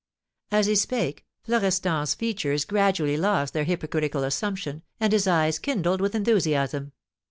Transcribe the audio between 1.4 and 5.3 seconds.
Florestan's features gradually lost their hypocritical assumption, and his